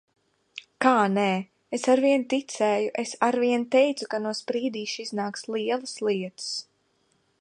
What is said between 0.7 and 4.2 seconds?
Kā nē? Es arvien ticēju! Es arvien teicu,